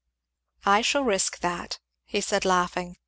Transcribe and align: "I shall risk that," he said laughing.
"I 0.65 0.81
shall 0.81 1.03
risk 1.03 1.41
that," 1.41 1.77
he 2.05 2.21
said 2.21 2.43
laughing. 2.43 2.97